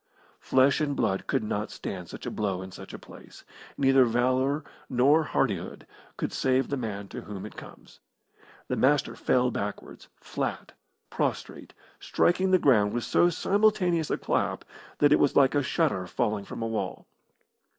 [0.39, 3.45] Flesh and blood could not stand such a blow in such a place.
[3.77, 5.85] Neither valour nor hardihood
[6.17, 7.99] can save the man to whom it comes.
[8.67, 10.71] The Master fell backwards, flat,
[11.11, 14.65] prostrate, striking the ground with so simultaneous a clap
[14.97, 17.05] that it was like a shutter falling from a wall.